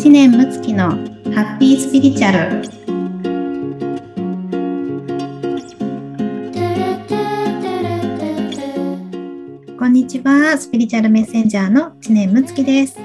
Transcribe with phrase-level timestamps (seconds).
[0.00, 2.62] 知念睦月のハッピースピリチュアル。
[9.78, 12.98] こんにちはスピリチュアルメッセンジャーの知念睦月です。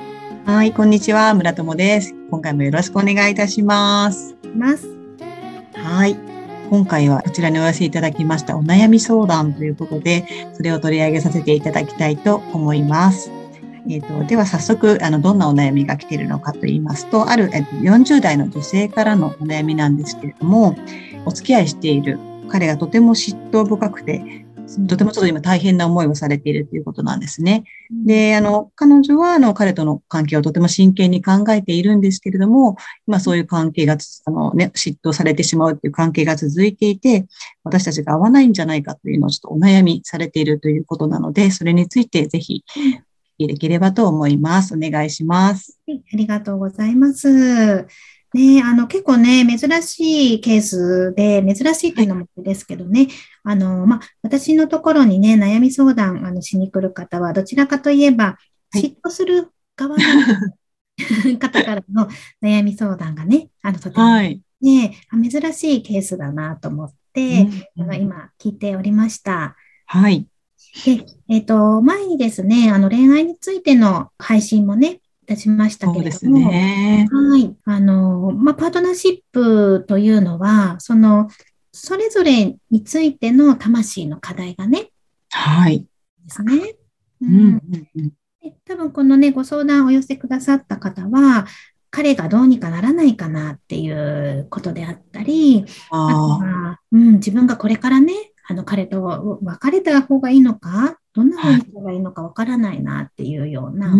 [0.45, 2.16] はいこんにちは村友です。
[2.31, 4.34] 今回もよろしくお願いいたします。
[4.55, 4.88] ます。
[5.73, 6.16] はい。
[6.70, 13.34] 今回はこちらにお寄せいただきましたお悩み相談ということでそれを取り上げさせていただきたいと思います
[13.88, 20.76] えーと、では早速あのどんなお悩みが来ているのかといいますとある、えー、と40代の女性からのお悩みなんですけれども
[21.26, 24.45] お付き合いしている彼がとても嫉妬深くて
[24.88, 27.63] とてもちょっと今大変な思いをされているということなんですね。
[27.91, 32.76] で、あの、彼女は、あの、彼との関係をとても真剣に考えているんですけれども、
[33.07, 37.27] 今そういう関係が、あのね、嫉妬されてしまうという関係が続いていて、
[37.63, 42.63] 私たちが合わないんじゃないかというのをちょっとお悩みされているということなので、それについてぜひ
[43.38, 44.73] できればと思います。
[44.73, 45.79] お願いします。
[45.87, 47.87] はい、ありがとうございます。
[48.34, 53.07] ね、あの結構ね、珍しいケースで、珍しいというのもですけどね、
[53.43, 58.37] あの、ま私のところにね、悩み相談あのしに来る方は、どちらかといえば、
[58.76, 60.04] 嫉妬する側の、
[61.40, 62.10] 方からの
[62.41, 64.41] 悩み相談がね、あのとてもね、
[65.07, 67.47] はい、珍しいケースだなと思って、
[67.78, 69.56] うん、今聞いておりました。
[69.85, 70.28] はい。
[70.84, 77.56] で、えっ、ー、と、前にですね、あの恋愛についての配信もね、いたしましたけれども、ね、はい。
[77.66, 81.29] あの、まあ、パートナーシップというのは、その、
[81.72, 84.91] それぞれについての魂の課題がね、
[85.31, 85.79] はい。
[85.79, 85.85] で
[86.28, 86.75] すね。
[87.22, 87.62] うん。
[87.95, 88.13] うん
[88.66, 91.47] 多分このね、ご相談をお寄せくださった方は、
[91.89, 98.13] 彼がどうにかならないかなっていうことであったり、あとは、うん、自分がこれからね、
[98.47, 103.94] あの彼と別れた方がいいのか、どんなふうにしたらいいのかわからないなっていうような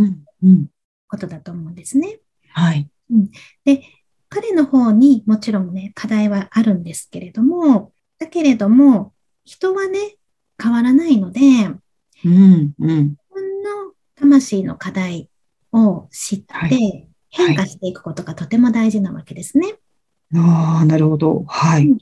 [1.08, 2.20] ことだと思うんですね。
[2.50, 2.88] はい。
[3.12, 3.30] うん、
[3.64, 3.84] で、
[4.30, 9.14] 彼の方にもちろんね、課題はあるんですけれども、だけれども、
[9.46, 10.18] 人はね、
[10.62, 15.30] 変わらないので、うん、うん、自分の魂の課題
[15.72, 16.40] を知っ
[16.70, 19.76] て、変化していくことがとても大事なわけですね。
[20.34, 21.44] ああ、なるほど。
[21.48, 21.98] はい。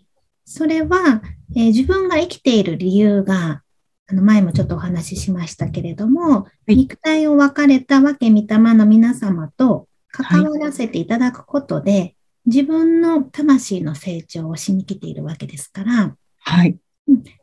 [0.45, 1.21] それは、
[1.55, 3.61] えー、自分が生きている理由が、
[4.07, 12.15] あの前もちょっとお話ししましたけれども、はい、肉体を分かれたわけ御霊の皆様と関わらせていただくことで、はい、
[12.45, 16.77] 自分の魂の成長をしに来ているわけですから、はい。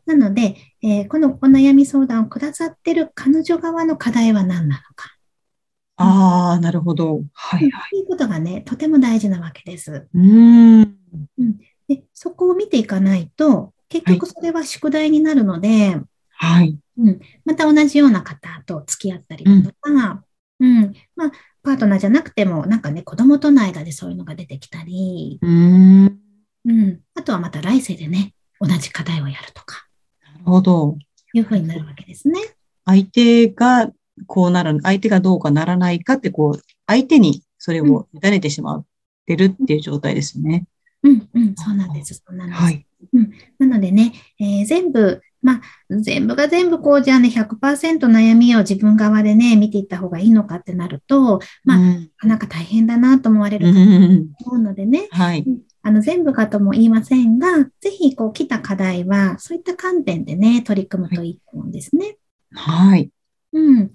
[0.07, 5.17] なので、えー、このお悩み相談をくださっている彼女側の課題は何なのか。
[5.97, 7.23] ああ、なるほど。
[7.33, 7.91] はい、はい。
[7.91, 10.09] ということがね、とても大事なわけです。
[10.15, 10.81] うん。
[10.81, 10.97] うん
[11.39, 11.70] で、
[12.23, 15.99] そこを見ていかないと、結局それは宿題になるので、
[16.29, 16.79] はい。
[16.99, 19.51] うん、また同じような方と付き合ったりと
[19.81, 20.23] か、
[20.61, 21.33] うん、うん、まあ、
[21.63, 26.21] パートナーじゃなくても、なんかね、子供との間でそういうのが出てきたり、うん、
[26.67, 29.87] うん、あとはまた来世でね、同じ課題をやるとか。
[30.23, 30.99] なるほど。
[31.33, 32.39] いうふうになるわけですね。
[32.85, 33.91] 相手が
[34.27, 38.85] こうなる、相手がどうかならないかって、こう、相手にそれを委ねてしまっ
[39.25, 40.51] てるっていう状態ですね。
[40.55, 42.15] うんうん、そうなんです。
[42.15, 42.63] そうなんです。
[42.63, 45.61] はい、うん、なのでね、えー、全部、まあ、
[46.01, 53.73] 全部が全部こうじゃあね、100%悩みを自分側でね、見ていった方がいいのかってなると、まあ、うん、なんか大変だなと思われるか
[54.45, 55.45] と思うのでね、はい、
[55.83, 62.19] あの全部かとも言いませんが、ぜひこう来た課題は、そういった観点でね、取り組むといいと思うんですね。
[62.53, 63.11] はい。
[63.53, 63.91] うん。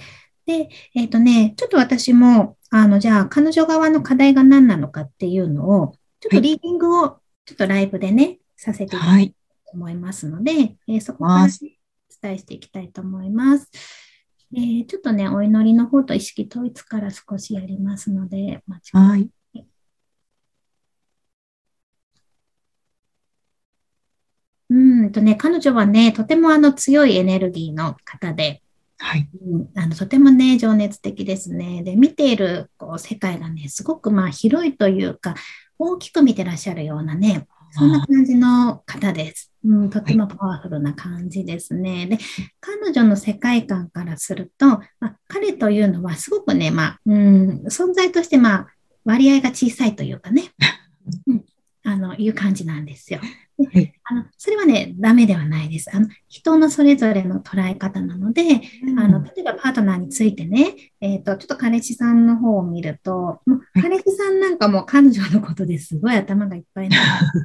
[0.45, 9.35] で、えっ、ー、とね、ちょっと私も、あの、じゃあ、彼女側の課題が何なのかっていうのを、ちょっとリーディングをちょっとライブでね、させていただきたいと
[9.73, 13.69] 思いますので、はい、えー、そこから、ね、お伝えしていきたいと思います。
[14.55, 19.29] えー、ちょっとね、お祈りの方と意識統一から少しやりますので、待ちはい。
[24.71, 28.63] うんとね、彼女はね、とてもあの強いエネルギーの方で、
[28.97, 31.83] はい、うん、あのとてもね、情熱的ですね。
[31.83, 35.35] で、見ているこう世界がね、すごくまあ広いというか、
[35.77, 39.51] 大きく見てらっしゃるようなね、そんな感じの方です。
[39.65, 42.07] うん、とてもパワフルな感じですね。
[42.07, 42.17] で、
[42.61, 44.67] 彼女の世界観からすると、
[44.99, 48.67] まあ、彼というのはすごくね、まあ、うん、存在としてまあ、
[49.03, 50.51] 割合が小さいというかね、
[51.27, 51.45] うん、
[51.83, 53.19] あの、いう感じなんですよ。
[53.23, 53.63] あ
[54.15, 55.93] のそれはね、ダメではないです。
[55.93, 58.43] あの人のそれぞれの捉え方なので、
[58.83, 66.97] うん、あの例えばパートナーについてね、えーと、ちょっと彼氏さんの方を見ると、もう彼氏さんなんかも彼女のことですごい頭がいっぱいな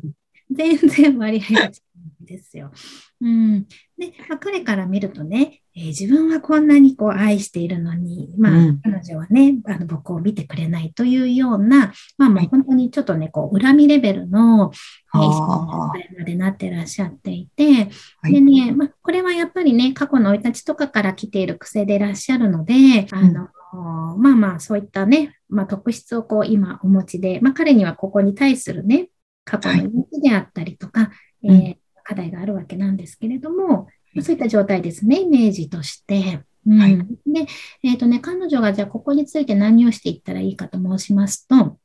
[0.51, 2.73] 全然割合が違うんですよ。
[3.21, 3.65] うん、
[3.99, 14.73] で、まあ、彼から見るとね、えー、自分はこんなにこう愛しているのに、まあ、うん、彼女はね、あの僕を見てくれないというような、まあもう本当にちょっとね、こう、恨みレベルの、
[15.15, 17.91] えー、人までなってらっしゃっていて、
[18.21, 29.09] はい、でね、まあ、これはやっぱりね、過去の生い立ちとかから来ている癖でいらっしゃるので、あの、うん、まあまあ、そういったね、まあ、特質をこう今お持ちで、まあ、彼にはここに対するね、
[29.45, 31.11] 過去の動きであったりとか、は
[31.43, 33.87] い、えー、課題があるわけなんですけれども、
[34.23, 36.41] そういった状態ですね、イメージとして。
[36.67, 37.47] うん、はい、で、
[37.83, 41.79] えっ、ー、とね、彼女がじゃあここについて何をしていったらいいかと申しますと、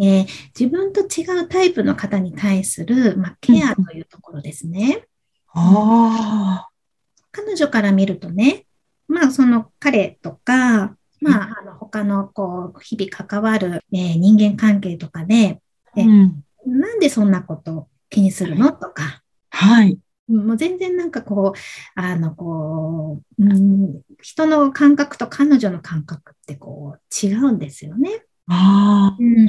[0.00, 0.26] えー、
[0.58, 5.06] 自分と違うタイプの方に対する、まあ、ケアというところですね。
[5.54, 6.68] うん、あ
[7.30, 8.66] 彼女から見るとね、
[9.08, 15.60] まあその彼とか、まあ、あの他のこう日々関わる、えー、人間関係とかで、
[15.96, 18.72] え、うん、なんでそんなこと気にするの？
[18.72, 19.98] とか、はい。
[20.28, 28.24] もう全然なんかこう、あの、こう、うん、人の感覚と彼女の感覚ってこう違うんですよね。
[28.46, 29.16] ああ。
[29.18, 29.46] うん。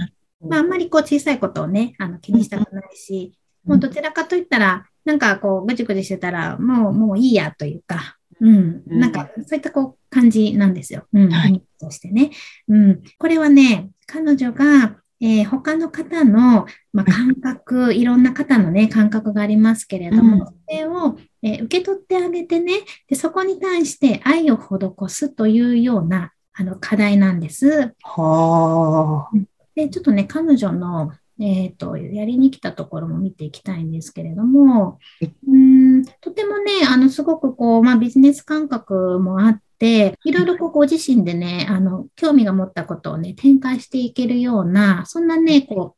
[0.50, 3.34] まあ、あんまりこう小さいことをね、あの気にしたくないし、
[3.66, 11.08] もうどちらかといったら、なんかこうぐじぐじしてたら、もう、もういいやというか、うん、なんかそういったこう感じなんですよ。
[11.14, 12.31] うん、はい、としてね。
[12.68, 27.94] うん、これはね、彼女がえー、他の方の、まあ、感覚、いろんな方のね、感覚がありますけれども、うん、それを、えー、受け取ってあげてねで、そこに対して愛を施すというようなあの課題なんです。
[28.04, 29.30] は
[29.75, 35.00] で、ちょっとね、彼女の、えっ、ー、と、やりに来たところも見ていきたいんですけれども、
[35.48, 45.96] うんとてもね、あの、すごくこう、まあ、ビジネス感覚もあっ、いろいろこうご自身でね、あの、興味が持ったことをね、展開していけるような、そんなね、こ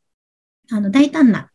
[0.70, 1.50] う、あの、大胆な、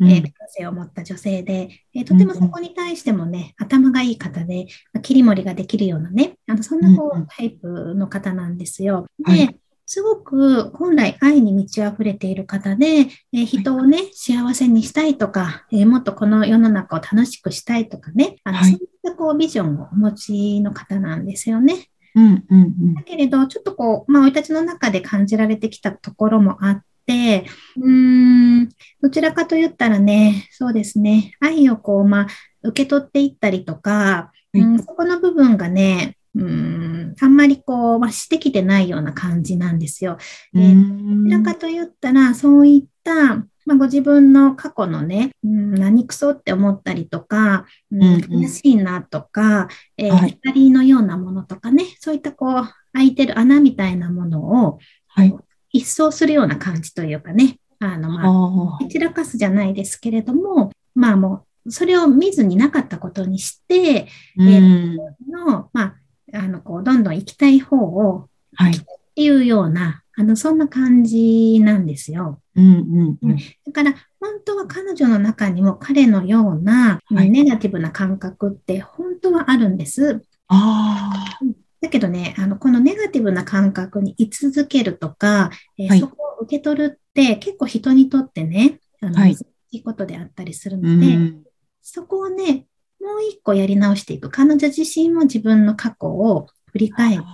[0.00, 4.66] えー、個性を持った女性で、えー、とてもそこに対してもね、頭がいい方で、
[5.02, 9.06] 切り盛りができるようなね、あのそんなこうタイプの方なんですよ。
[9.26, 9.56] で、
[9.86, 12.86] すごく本来愛に満ち溢れている方で、
[13.32, 21.88] えー、人をね、幸せにしたいとか、えー、もっとこの世の中を楽しくしたいとかね、あの、はい、そういったこうビジョンをお持ちの方なんですよね。
[22.14, 27.44] うんうんうん、だけれど、ちょっとこう、まあ、生い立ちの中で感じられてきたところもあって、
[27.76, 28.68] うーん、
[29.02, 32.26] どちらかと言ったらね、そうですね、愛をこう、まあ、
[32.62, 40.18] 受け取っていったりとか、うん、そこの部分がね、うん、あんまりこう、まあ、してきてないような感じなんですよ。
[40.52, 54.78] どちらかと言ったら、そういった、まあ、ご自分の過去のね、うん、何くそって思ったりとか、うん、悔しいなとか、えーはい、光のようなものとかね、そういったこう、開いてる穴みたいなものを、
[55.08, 55.34] はい、
[55.70, 64.96] 一掃するような感じというかね、あの、まあ、散らかすじゃないですけれども、まあもう、それを見ずになかったことにして、うん、えー、
[65.30, 65.94] の、まあ、
[66.32, 68.74] あの、こう、どんどん行きたい方を、はい。
[69.14, 72.40] っていうような、あの、そんな感じなんですよ。
[72.56, 80.22] うんうんうん、だから、本当は彼女の中にも彼のような、はい、ネガティブな感覚って本当はあるんです。
[80.48, 81.38] あ
[81.80, 91.34] だけどね、あの、このネガティブな感覚に居続けるとか、えーはい、そこを受け取るって結構人にとってね、あの、はい、難しいことであったりするので、
[91.82, 92.66] そこをね、
[93.00, 94.30] もう一個やり直していく。
[94.30, 97.24] 彼女自身も自分の過去を振り返って、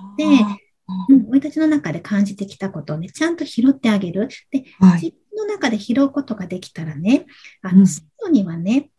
[1.09, 4.29] うん、生い立ちの中で感じてきたことをね、ちゃんと拾ってあげる。
[4.51, 7.27] で、はい、自分の中で拾うことができたらね、
[7.63, 8.91] あの、外にはね、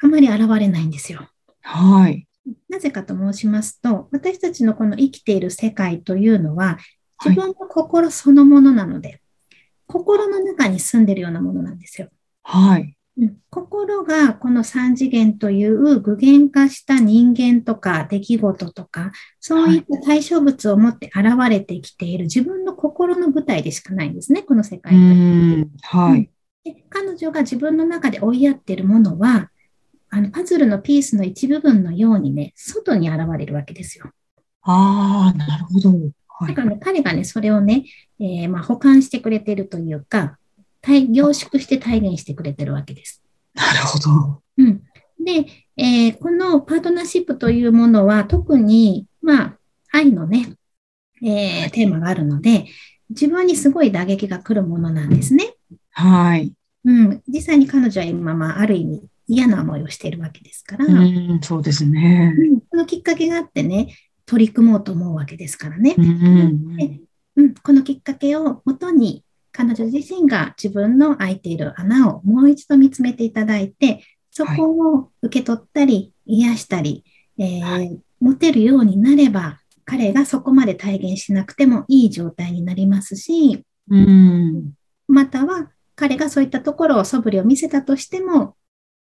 [0.00, 1.28] あまり現れないんですよ。
[1.62, 2.26] はい。
[2.68, 6.78] なぜかと申しますと、私たちのこの生きている世界というのは、
[7.24, 9.20] 自分の心そのものなので、はい、
[9.86, 12.08] 心の中に住んでるようなものなんですよ。
[12.42, 12.96] はい。
[13.48, 24.94] 心がこの三次元という具現化した人間とか出来事とか、そういった対象物を持って現れてきている自分の心の舞台でしかないんですね、この世界
[25.82, 26.30] はい、
[26.64, 29.50] で彼女が自分の中で追いやっているものは、
[30.10, 34.10] あのパズルのピースの一部分のようにね、外に現れるわけですよ。
[34.62, 35.90] ああ、なるほど。
[36.38, 37.84] はい、だからね、彼がね、それをね、
[38.20, 40.38] えー、まあ、保管してくれているというか、
[40.86, 43.22] 凝縮して体現してくれてるわけです。
[43.54, 44.42] なるほど。
[44.58, 44.82] うん。
[45.24, 49.58] で、えー、このパートナーシップというものは特に、まあ、
[49.92, 50.56] 愛のね、
[51.22, 52.66] えー、テーマがあるので、
[53.10, 55.54] 自分にすごい打撃が来るものなんですね。
[55.90, 56.52] はい。
[56.84, 57.22] うん。
[57.28, 60.84] 実際に彼女は今、まあ、ある意味嫌な思いをしているわけですから。
[60.86, 62.34] うん、そうですね。
[62.36, 62.60] うん。
[62.60, 65.94] このきっかけがあってね、取り組もうと思うわけですからね。
[65.96, 69.24] うん、うん、このきっかけをもとに、
[69.56, 77.04] 彼女自身が自分の空いている穴をもう一度見つめていただいて、そこを受け取ったり、癒したり、
[77.38, 84.72] えー、う持てるようになれば、彼がそこまで体現しなくてもいい状態になりますし、うん。
[85.08, 88.56] または彼がそういったところを素振りを見せたとしても、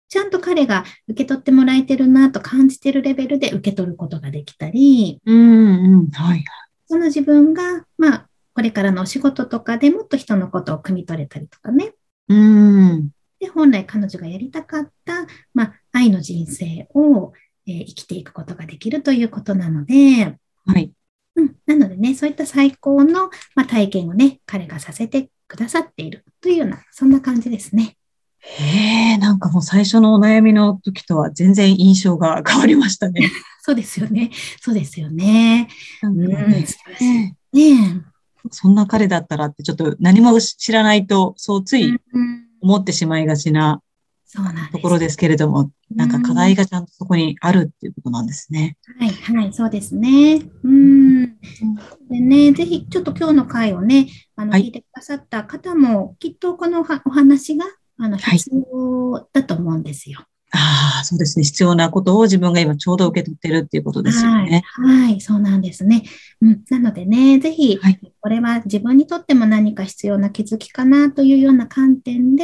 [0.08, 6.10] ちゃんと彼が受け取ってもらえてるなと感じてるレベルで受け取ることができたり、うんうん。
[6.10, 6.44] はい、
[6.88, 8.29] その自分が、まあ、
[8.60, 11.94] これからのお仕事とかでもっと人のことを汲み取れたりとかね。
[12.28, 17.32] うん、で本来彼女がやりたかった、まあ、愛の人生を、
[17.66, 20.36] えー、生きていくことができるということなので、
[20.66, 20.92] はい。
[21.38, 27.96] うん、なのでね、そういった最高の、まあ、体験をね、彼がさせてくださっているというような、そんな感じですね。
[28.40, 33.32] へえ、なんかもう最初のお悩みの時とは全然印象が変わりましたね。
[33.64, 34.32] そうですよね。
[34.60, 35.70] そうですよね。
[36.04, 36.66] うん、ね
[37.54, 38.04] ね
[38.52, 41.98] そんな彼だったらってちょっと何も知らないと、そうつい
[42.62, 43.82] 思ってしまいがちな
[44.72, 48.78] ところですけれども、なんか課題がちゃんとそこにあるっていうことなんですね。
[49.00, 50.42] はい、はい、そうですね。
[50.64, 51.26] うん。
[52.10, 57.66] でね、ぜひちょっと今日の回をね、あの、聞いてくださった方も、きっとこのお話が、
[57.98, 60.26] あの、必要だと思うんですよ。
[60.52, 61.44] ああ、そうですね。
[61.44, 64.64] 必要なことを自分が今ちょうど受け取ってるっていうことですよね。
[64.66, 66.04] はい、はい、そうなんですね。
[66.42, 72.44] うん、なのでね、ぜひ、はい、これは自分にとっても何か必要な気づきかなというような観点で、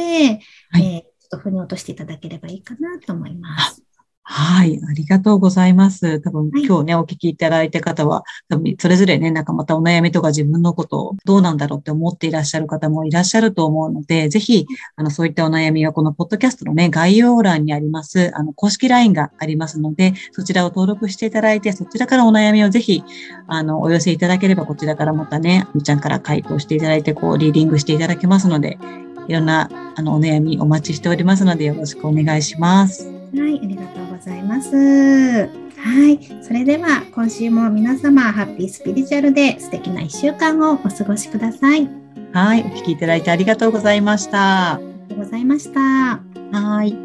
[0.70, 3.85] はい、えー、ちょっと腑に落としていただければいいかなと思います。
[4.28, 6.20] はい、ありがとうございます。
[6.20, 14.66] 多分、今日ね、お聞きいただいた方は、多分、それぞれね、なんかまたお悩みとか自分のことをどうなんだろうって思っていらっしゃる方もいらっしゃると思うので、ぜひ、
[14.96, 23.04] あの、そういったお悩みはこのポッドキャストのね、概要欄にあります、あの、公式 LINE がありますので、そちらを登録していただいて、そちらからお悩みをぜひ、
[23.46, 28.76] あの、お寄せいただければ、こちらからまたね、みちゃんから回答していただいて、こう、リーディングしていただけますので、
[29.28, 33.06] いろんな、あの、お悩みお待ちしておりますので、よろしくお願いします。
[33.06, 33.12] は
[33.48, 35.66] い、ありがとうございます。
[35.86, 41.88] はい、それでは今週も皆様ハッピースピリチュアルで素敵な1週間をお過ごしください。
[42.32, 44.74] はい、お聞きいただいてありがとうございました。
[44.74, 45.80] ありがとうございました。
[45.80, 46.96] はい。